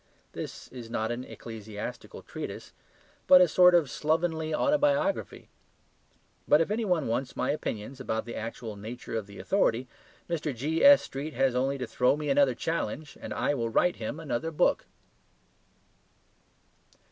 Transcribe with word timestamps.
This 0.33 0.67
is 0.69 0.89
not 0.89 1.11
an 1.11 1.23
ecclesiastical 1.23 2.23
treatise 2.23 2.73
but 3.27 3.39
a 3.39 3.47
sort 3.47 3.75
of 3.75 3.87
slovenly 3.87 4.51
autobiography. 4.51 5.47
But 6.47 6.59
if 6.59 6.71
any 6.71 6.83
one 6.83 7.05
wants 7.05 7.35
my 7.35 7.51
opinions 7.51 7.99
about 7.99 8.25
the 8.25 8.33
actual 8.35 8.75
nature 8.75 9.15
of 9.15 9.27
the 9.27 9.37
authority, 9.37 9.87
Mr. 10.27 10.55
G.S.Street 10.55 11.33
has 11.35 11.53
only 11.53 11.77
to 11.77 11.85
throw 11.85 12.17
me 12.17 12.29
another 12.31 12.55
challenge, 12.55 13.15
and 13.21 13.31
I 13.31 13.53
will 13.53 13.69
write 13.69 13.97
him 13.97 14.19
another 14.19 14.49
book. 14.49 14.87